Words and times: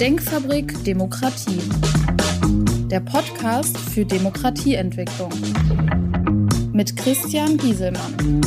Denkfabrik 0.00 0.84
Demokratie. 0.84 1.62
Der 2.90 3.00
Podcast 3.00 3.78
für 3.78 4.04
Demokratieentwicklung. 4.04 5.32
Mit 6.74 6.94
Christian 6.98 7.56
Gieselmann. 7.56 8.42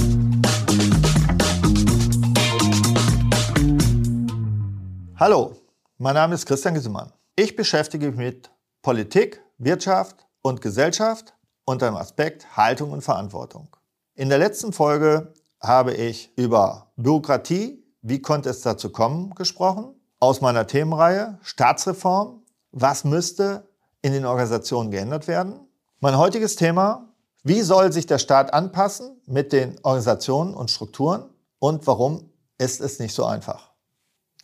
Hallo, 5.16 5.56
mein 5.98 6.14
Name 6.14 6.36
ist 6.36 6.46
Christian 6.46 6.76
Gieselmann. 6.76 7.12
Ich 7.36 7.56
beschäftige 7.56 8.10
mich 8.10 8.16
mit 8.16 8.52
Politik, 8.84 9.42
Wirtschaft 9.58 10.28
und 10.44 10.62
Gesellschaft 10.62 11.34
unter 11.66 11.88
dem 11.88 11.96
Aspekt 11.96 12.56
Haltung 12.58 12.92
und 12.92 13.02
Verantwortung. 13.02 13.76
In 14.14 14.30
der 14.30 14.38
letzten 14.38 14.72
Folge 14.72 15.34
habe 15.60 15.96
ich 15.96 16.32
über 16.36 16.92
Bürokratie, 16.96 17.84
wie 18.04 18.22
konnte 18.22 18.52
es 18.52 18.62
dazu 18.62 18.92
kommen, 18.92 19.34
gesprochen 19.34 19.99
aus 20.20 20.42
meiner 20.42 20.68
Themenreihe 20.68 21.38
Staatsreform. 21.42 22.42
Was 22.72 23.04
müsste 23.04 23.68
in 24.02 24.14
den 24.14 24.26
Organisationen 24.26 24.92
geändert 24.92 25.28
werden? 25.28 25.60
Mein 26.00 26.18
heutiges 26.18 26.56
Thema, 26.56 27.10
wie 27.44 27.62
soll 27.62 27.92
sich 27.92 28.06
der 28.06 28.20
Staat 28.20 28.54
anpassen 28.54 29.22
mit 29.26 29.54
den 29.54 29.78
Organisationen 29.84 30.54
und 30.54 30.72
Strukturen 30.72 31.30
und 31.60 31.88
warum 31.88 32.32
ist 32.58 32.82
es 32.82 33.00
nicht 33.00 33.14
so 33.14 33.26
einfach? 33.26 33.72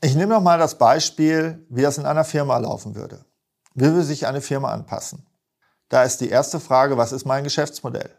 Ich 0.02 0.16
nehme 0.16 0.34
noch 0.34 0.42
mal 0.42 0.60
das 0.60 0.78
Beispiel, 0.78 1.66
wie 1.70 1.82
das 1.82 1.98
in 1.98 2.06
einer 2.06 2.24
Firma 2.24 2.58
laufen 2.58 2.96
würde. 2.96 3.26
Wie 3.74 3.86
würde 3.86 4.04
sich 4.04 4.28
eine 4.28 4.42
Firma 4.42 4.72
anpassen? 4.72 5.26
Da 5.90 6.04
ist 6.04 6.22
die 6.22 6.30
erste 6.30 6.60
Frage, 6.60 6.98
was 6.98 7.12
ist 7.12 7.26
mein 7.26 7.44
Geschäftsmodell? 7.44 8.10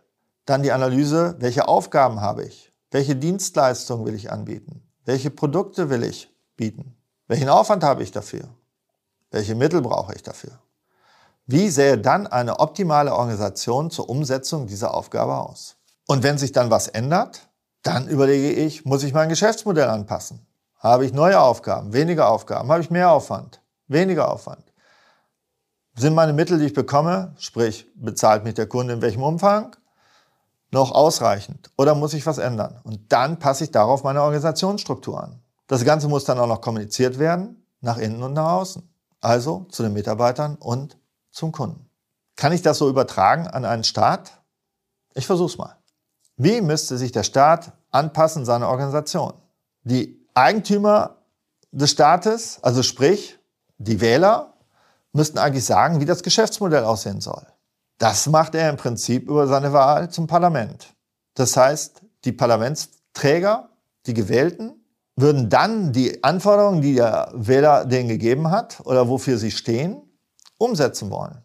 Dann 0.45 0.63
die 0.63 0.73
Analyse, 0.73 1.37
welche 1.39 1.69
Aufgaben 1.69 2.21
habe 2.21 2.45
ich? 2.45 2.73
Welche 2.91 3.17
Dienstleistungen 3.17 4.07
will 4.07 4.15
ich 4.15 4.31
anbieten? 4.31 4.83
Welche 5.05 5.31
Produkte 5.31 5.91
will 5.91 6.05
ich 6.05 6.31
bieten? 6.57 6.96
Welchen 7.29 7.49
Aufwand 7.49 7.83
habe 7.83 8.03
ich 8.03 8.13
dafür? 8.13 8.49
Welche 9.31 9.55
Mittel 9.57 9.83
brauche 9.83 10.15
ich 10.15 10.23
dafür? 10.23 10.59
Wie 11.47 11.69
sähe 11.71 11.99
dann 11.99 12.27
eine 12.27 12.61
optimale 12.61 13.15
Organisation 13.15 13.91
zur 13.91 14.09
Umsetzung 14.09 14.67
dieser 14.67 14.95
Aufgabe 14.95 15.35
aus? 15.37 15.77
Und 16.07 16.23
wenn 16.23 16.39
sich 16.39 16.53
dann 16.53 16.71
was 16.71 16.89
ändert, 16.89 17.49
dann 17.83 18.09
überlege 18.09 18.53
ich, 18.53 18.85
muss 18.85 19.03
ich 19.03 19.13
mein 19.13 19.29
Geschäftsmodell 19.29 19.89
anpassen? 19.89 20.47
Habe 20.79 21.05
ich 21.05 21.13
neue 21.13 21.41
Aufgaben, 21.41 21.93
weniger 21.93 22.29
Aufgaben? 22.29 22.71
Habe 22.71 22.83
ich 22.83 22.91
mehr 22.91 23.11
Aufwand, 23.11 23.61
weniger 23.89 24.31
Aufwand? 24.31 24.73
Sind 25.97 26.15
meine 26.15 26.33
Mittel, 26.33 26.59
die 26.59 26.67
ich 26.67 26.75
bekomme, 26.75 27.35
sprich 27.39 27.87
bezahlt 27.97 28.45
mich 28.45 28.55
der 28.55 28.69
Kunde 28.69 28.95
in 28.95 29.03
welchem 29.03 29.23
Umfang, 29.23 29.75
noch 30.71 30.93
ausreichend? 30.93 31.71
Oder 31.77 31.95
muss 31.95 32.15
ich 32.15 32.27
was 32.27 32.39
ändern? 32.39 32.81
Und 32.85 33.13
dann 33.13 33.39
passe 33.39 33.65
ich 33.65 33.71
darauf 33.71 34.05
meine 34.05 34.23
Organisationsstruktur 34.23 35.23
an. 35.23 35.41
Das 35.67 35.85
Ganze 35.85 36.09
muss 36.09 36.25
dann 36.25 36.39
auch 36.39 36.47
noch 36.47 36.61
kommuniziert 36.61 37.19
werden, 37.19 37.67
nach 37.81 37.99
innen 37.99 38.23
und 38.23 38.33
nach 38.35 38.53
außen. 38.53 38.89
Also 39.21 39.67
zu 39.71 39.83
den 39.83 39.93
Mitarbeitern 39.93 40.57
und 40.57 40.99
zum 41.31 41.53
Kunden. 41.53 41.91
Kann 42.37 42.53
ich 42.53 42.63
das 42.63 42.79
so 42.79 42.89
übertragen 42.89 43.47
an 43.47 43.65
einen 43.65 43.85
Staat? 43.85 44.33
Ich 45.15 45.27
versuch's 45.27 45.59
mal. 45.59 45.77
Wie 46.37 46.61
müsste 46.61 46.99
sich 46.99 47.13
der 47.13 47.23
Staat 47.23 47.73
anpassen, 47.91 48.45
seine 48.45 48.69
Organisation? 48.69 49.33
Die 49.83 50.27
Eigentümer 50.35 51.17
des 51.73 51.91
Staates, 51.93 52.59
also 52.63 52.83
sprich 52.83 53.39
die 53.79 54.01
Wähler, 54.01 54.55
müssten 55.13 55.39
eigentlich 55.39 55.65
sagen, 55.65 56.01
wie 56.01 56.05
das 56.05 56.23
Geschäftsmodell 56.23 56.85
aussehen 56.85 57.21
soll. 57.21 57.47
Das 57.99 58.27
macht 58.27 58.55
er 58.55 58.69
im 58.69 58.77
Prinzip 58.77 59.29
über 59.29 59.47
seine 59.47 59.73
Wahl 59.73 60.11
zum 60.11 60.27
Parlament. 60.27 60.95
Das 61.35 61.57
heißt, 61.57 62.03
die 62.25 62.33
Parlamentsträger, 62.33 63.71
die 64.05 64.15
Gewählten, 64.15 64.75
würden 65.17 65.49
dann 65.49 65.93
die 65.93 66.23
Anforderungen, 66.23 66.83
die 66.83 66.95
der 66.95 67.33
Wähler 67.35 67.87
denen 67.87 68.09
gegeben 68.09 68.51
hat 68.51 68.81
oder 68.85 69.09
wofür 69.09 69.39
sie 69.39 69.51
stehen, 69.51 70.03
umsetzen 70.59 71.11
wollen. 71.11 71.43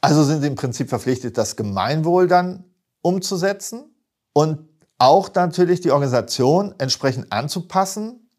Also 0.00 0.24
sind 0.24 0.40
sie 0.40 0.48
im 0.48 0.54
Prinzip 0.54 0.88
verpflichtet, 0.88 1.36
das 1.36 1.56
Gemeinwohl 1.56 2.26
dann 2.26 2.64
umzusetzen 3.02 3.94
und 4.32 4.66
auch 4.98 5.32
natürlich 5.34 5.80
die 5.80 5.90
Organisation 5.90 6.74
entsprechend 6.78 7.30
anzupassen, 7.30 8.30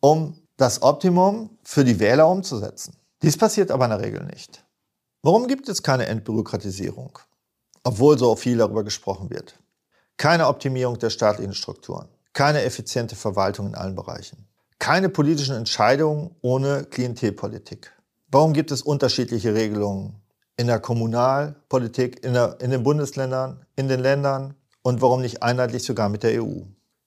um 0.00 0.40
das 0.56 0.82
Optimum 0.82 1.58
für 1.62 1.84
die 1.84 1.98
Wähler 1.98 2.28
umzusetzen. 2.28 2.96
Dies 3.22 3.36
passiert 3.36 3.70
aber 3.70 3.84
in 3.84 3.90
der 3.90 4.00
Regel 4.00 4.24
nicht. 4.24 4.64
Warum 5.22 5.46
gibt 5.46 5.68
es 5.68 5.82
keine 5.82 6.06
Entbürokratisierung, 6.06 7.18
obwohl 7.84 8.18
so 8.18 8.34
viel 8.36 8.58
darüber 8.58 8.84
gesprochen 8.84 9.30
wird? 9.30 9.58
Keine 10.16 10.46
Optimierung 10.48 10.98
der 10.98 11.10
staatlichen 11.10 11.54
Strukturen 11.54 12.08
keine 12.34 12.62
effiziente 12.62 13.16
Verwaltung 13.16 13.68
in 13.68 13.74
allen 13.74 13.94
Bereichen, 13.94 14.46
keine 14.78 15.08
politischen 15.08 15.56
Entscheidungen 15.56 16.36
ohne 16.42 16.84
Klientelpolitik. 16.84 17.92
Warum 18.30 18.52
gibt 18.52 18.70
es 18.72 18.82
unterschiedliche 18.82 19.54
Regelungen 19.54 20.16
in 20.56 20.66
der 20.66 20.80
Kommunalpolitik, 20.80 22.24
in, 22.24 22.34
der, 22.34 22.58
in 22.60 22.70
den 22.70 22.82
Bundesländern, 22.82 23.64
in 23.76 23.88
den 23.88 24.00
Ländern 24.00 24.54
und 24.82 25.00
warum 25.00 25.22
nicht 25.22 25.42
einheitlich 25.42 25.84
sogar 25.84 26.08
mit 26.08 26.22
der 26.22 26.42
EU? 26.42 26.62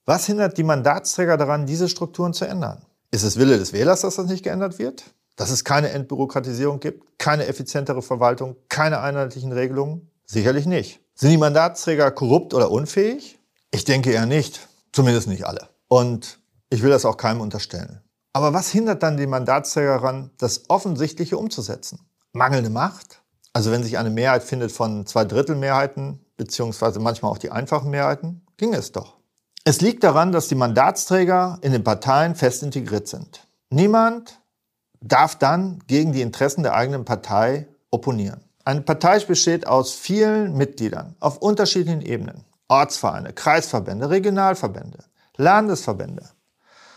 Was 0.06 0.26
hindert 0.26 0.58
die 0.58 0.64
Mandatsträger 0.64 1.36
daran, 1.36 1.66
diese 1.66 1.90
Strukturen 1.90 2.34
zu 2.34 2.46
ändern? 2.46 2.82
Ist 3.12 3.24
es 3.24 3.38
Wille 3.38 3.58
des 3.58 3.74
Wählers, 3.74 4.02
dass 4.02 4.16
das 4.16 4.28
nicht 4.28 4.44
geändert 4.44 4.80
wird? 4.80 5.04
Dass 5.36 5.52
es 5.52 5.64
keine 5.64 5.90
Entbürokratisierung 5.90 6.80
gibt, 6.80 7.20
keine 7.20 7.46
effizientere 7.46 8.02
Verwaltung, 8.02 8.56
keine 8.70 9.02
einheitlichen 9.02 9.52
Regelungen? 9.52 10.10
Sicherlich 10.26 10.66
nicht. 10.66 11.02
Sind 11.14 11.32
die 11.32 11.38
Mandatsträger 11.38 12.12
korrupt 12.12 12.54
oder 12.54 12.72
unfähig? 12.72 13.38
Ich 13.72 13.84
denke 13.84 14.12
eher 14.12 14.26
nicht. 14.26 14.68
Zumindest 14.97 15.28
nicht 15.28 15.46
alle. 15.46 15.69
Und 15.90 16.40
ich 16.72 16.81
will 16.81 16.90
das 16.90 17.06
auch 17.06 17.18
keinem 17.18 17.40
unterstellen. 17.40 18.02
Aber 18.34 18.56
was 18.56 18.72
hindert 18.72 19.03
dann 19.03 19.16
die 19.16 19.28
Mandatsträger 19.28 20.00
daran, 20.00 20.31
das 20.40 20.72
Offensichtliche 20.72 21.38
umzusetzen? 21.38 22.00
Mangelnde 22.34 22.72
Macht? 22.72 23.22
Also 23.53 23.69
wenn 23.72 23.84
sich 23.84 24.00
eine 24.00 24.09
Mehrheit 24.09 24.41
findet 24.41 24.72
von 24.72 25.06
zwei 25.06 25.24
Drittel 25.24 25.56
Mehrheiten, 25.56 26.25
beziehungsweise 26.36 27.00
manchmal 27.00 27.31
auch 27.31 27.38
die 27.38 27.52
einfachen 27.52 27.91
Mehrheiten, 27.91 28.41
ging 28.57 28.74
es 28.74 28.91
doch. 28.91 29.18
Es 29.66 29.81
liegt 29.81 30.03
daran, 30.03 30.31
dass 30.31 30.47
die 30.47 30.56
Mandatsträger 30.56 31.59
in 31.62 31.74
den 31.74 31.84
Parteien 31.84 32.34
fest 32.34 32.63
integriert 32.63 33.07
sind. 33.07 33.47
Niemand 33.69 34.41
darf 35.00 35.36
dann 35.36 35.78
gegen 35.86 36.12
die 36.12 36.24
Interessen 36.24 36.63
der 36.63 36.74
eigenen 36.74 37.06
Partei 37.06 37.68
opponieren. 37.91 38.44
Eine 38.66 38.81
Partei 38.81 39.19
besteht 39.19 39.68
aus 39.68 39.94
vielen 39.94 40.57
Mitgliedern 40.57 41.16
auf 41.19 41.38
unterschiedlichen 41.38 42.02
Ebenen. 42.02 42.46
Ortsvereine, 42.68 43.34
Kreisverbände, 43.34 44.10
Regionalverbände, 44.10 45.00
Landesverbände. 45.38 46.30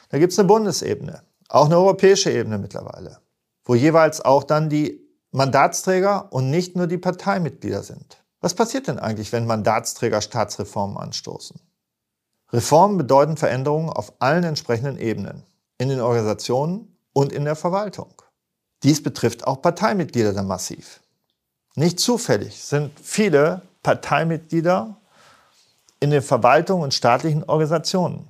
Da 0.08 0.18
gibt 0.18 0.32
es 0.32 0.38
eine 0.38 0.48
Bundesebene, 0.48 1.22
auch 1.48 1.66
eine 1.66 1.76
europäische 1.76 2.30
Ebene 2.30 2.58
mittlerweile, 2.58 3.18
wo 3.64 3.74
jeweils 3.74 4.20
auch 4.20 4.44
dann 4.44 4.68
die 4.68 5.00
Mandatsträger 5.32 6.32
und 6.32 6.50
nicht 6.50 6.76
nur 6.76 6.86
die 6.86 6.98
Parteimitglieder 6.98 7.82
sind. 7.82 8.18
Was 8.40 8.54
passiert 8.54 8.88
denn 8.88 8.98
eigentlich, 8.98 9.32
wenn 9.32 9.46
Mandatsträger 9.46 10.20
Staatsreformen 10.20 10.96
anstoßen? 10.96 11.60
Reformen 12.52 12.98
bedeuten 12.98 13.36
Veränderungen 13.36 13.90
auf 13.90 14.12
allen 14.18 14.42
entsprechenden 14.42 14.98
Ebenen, 14.98 15.44
in 15.78 15.88
den 15.88 16.00
Organisationen 16.00 16.96
und 17.12 17.32
in 17.32 17.44
der 17.44 17.56
Verwaltung. 17.56 18.22
Dies 18.82 19.02
betrifft 19.02 19.46
auch 19.46 19.62
Parteimitglieder 19.62 20.32
dann 20.32 20.46
massiv. 20.46 21.00
Nicht 21.76 22.00
zufällig 22.00 22.60
sind 22.62 22.98
viele 23.00 23.62
Parteimitglieder 23.82 24.99
in 26.00 26.10
den 26.10 26.22
Verwaltungen 26.22 26.82
und 26.82 26.94
staatlichen 26.94 27.44
Organisationen. 27.44 28.28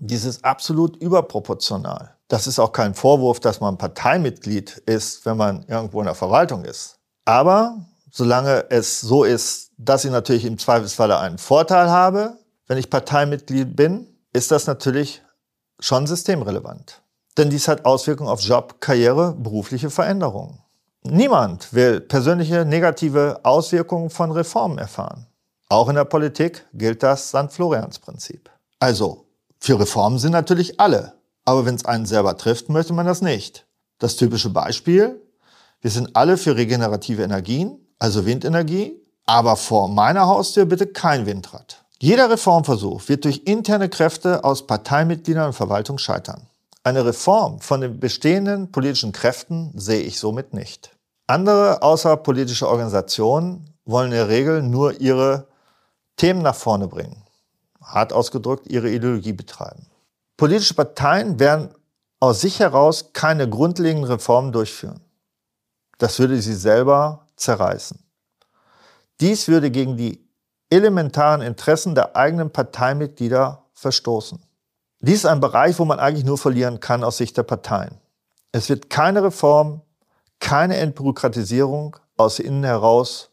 Dies 0.00 0.24
ist 0.24 0.44
absolut 0.44 0.96
überproportional. 0.96 2.16
Das 2.28 2.46
ist 2.46 2.58
auch 2.58 2.72
kein 2.72 2.94
Vorwurf, 2.94 3.40
dass 3.40 3.60
man 3.60 3.78
Parteimitglied 3.78 4.82
ist, 4.86 5.24
wenn 5.24 5.36
man 5.36 5.64
irgendwo 5.68 6.00
in 6.00 6.06
der 6.06 6.14
Verwaltung 6.14 6.64
ist. 6.64 6.98
Aber 7.24 7.76
solange 8.10 8.70
es 8.70 9.00
so 9.00 9.22
ist, 9.22 9.70
dass 9.78 10.04
ich 10.04 10.10
natürlich 10.10 10.44
im 10.44 10.58
Zweifelsfalle 10.58 11.18
einen 11.18 11.38
Vorteil 11.38 11.90
habe, 11.90 12.38
wenn 12.66 12.78
ich 12.78 12.90
Parteimitglied 12.90 13.76
bin, 13.76 14.06
ist 14.32 14.50
das 14.50 14.66
natürlich 14.66 15.22
schon 15.78 16.06
systemrelevant. 16.06 17.02
Denn 17.38 17.50
dies 17.50 17.68
hat 17.68 17.84
Auswirkungen 17.84 18.30
auf 18.30 18.40
Job, 18.40 18.80
Karriere, 18.80 19.34
berufliche 19.38 19.90
Veränderungen. 19.90 20.58
Niemand 21.02 21.72
will 21.72 22.00
persönliche 22.00 22.64
negative 22.64 23.40
Auswirkungen 23.42 24.10
von 24.10 24.30
Reformen 24.30 24.78
erfahren. 24.78 25.26
Auch 25.72 25.88
in 25.88 25.94
der 25.94 26.04
Politik 26.04 26.66
gilt 26.74 27.02
das 27.02 27.28
St. 27.28 27.48
Florians-Prinzip. 27.48 28.50
Also, 28.78 29.24
für 29.58 29.80
Reformen 29.80 30.18
sind 30.18 30.32
natürlich 30.32 30.78
alle. 30.78 31.14
Aber 31.46 31.64
wenn 31.64 31.76
es 31.76 31.86
einen 31.86 32.04
selber 32.04 32.36
trifft, 32.36 32.68
möchte 32.68 32.92
man 32.92 33.06
das 33.06 33.22
nicht. 33.22 33.64
Das 33.98 34.16
typische 34.16 34.50
Beispiel, 34.50 35.22
wir 35.80 35.90
sind 35.90 36.14
alle 36.14 36.36
für 36.36 36.56
regenerative 36.56 37.22
Energien, 37.22 37.80
also 37.98 38.26
Windenergie, 38.26 39.00
aber 39.24 39.56
vor 39.56 39.88
meiner 39.88 40.26
Haustür 40.26 40.66
bitte 40.66 40.88
kein 40.88 41.24
Windrad. 41.24 41.82
Jeder 41.98 42.28
Reformversuch 42.28 43.08
wird 43.08 43.24
durch 43.24 43.44
interne 43.46 43.88
Kräfte 43.88 44.44
aus 44.44 44.66
Parteimitgliedern 44.66 45.46
und 45.46 45.52
Verwaltung 45.54 45.96
scheitern. 45.96 46.48
Eine 46.84 47.06
Reform 47.06 47.60
von 47.60 47.80
den 47.80 47.98
bestehenden 47.98 48.70
politischen 48.72 49.12
Kräften 49.12 49.72
sehe 49.74 50.02
ich 50.02 50.18
somit 50.18 50.52
nicht. 50.52 50.90
Andere 51.26 51.80
außerpolitische 51.80 52.68
Organisationen 52.68 53.70
wollen 53.86 54.12
in 54.12 54.18
der 54.18 54.28
Regel 54.28 54.62
nur 54.62 55.00
ihre 55.00 55.46
Themen 56.16 56.42
nach 56.42 56.54
vorne 56.54 56.88
bringen. 56.88 57.22
Hart 57.82 58.12
ausgedrückt, 58.12 58.66
ihre 58.68 58.90
Ideologie 58.90 59.32
betreiben. 59.32 59.86
Politische 60.36 60.74
Parteien 60.74 61.38
werden 61.38 61.74
aus 62.20 62.40
sich 62.40 62.60
heraus 62.60 63.12
keine 63.12 63.48
grundlegenden 63.48 64.10
Reformen 64.10 64.52
durchführen. 64.52 65.00
Das 65.98 66.18
würde 66.18 66.40
sie 66.40 66.54
selber 66.54 67.26
zerreißen. 67.36 67.98
Dies 69.20 69.48
würde 69.48 69.70
gegen 69.70 69.96
die 69.96 70.24
elementaren 70.70 71.42
Interessen 71.42 71.94
der 71.94 72.16
eigenen 72.16 72.50
Parteimitglieder 72.50 73.64
verstoßen. 73.74 74.42
Dies 75.00 75.18
ist 75.18 75.26
ein 75.26 75.40
Bereich, 75.40 75.78
wo 75.78 75.84
man 75.84 75.98
eigentlich 75.98 76.24
nur 76.24 76.38
verlieren 76.38 76.80
kann 76.80 77.04
aus 77.04 77.16
Sicht 77.16 77.36
der 77.36 77.42
Parteien. 77.42 77.98
Es 78.52 78.68
wird 78.68 78.88
keine 78.88 79.22
Reform, 79.22 79.82
keine 80.38 80.76
Entbürokratisierung 80.76 81.96
aus 82.16 82.38
innen 82.38 82.64
heraus 82.64 83.30